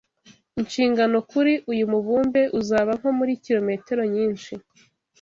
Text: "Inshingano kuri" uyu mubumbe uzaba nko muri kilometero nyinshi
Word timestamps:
"Inshingano 0.59 1.17
kuri" 1.31 1.53
uyu 1.71 1.85
mubumbe 1.91 2.41
uzaba 2.59 2.91
nko 2.99 3.09
muri 3.17 3.33
kilometero 3.43 4.01
nyinshi 4.13 4.53